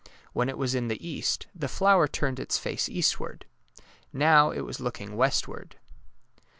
[0.33, 3.45] When it was in the east, the flower turned its face eastward.
[4.11, 5.75] Now it was looking westward.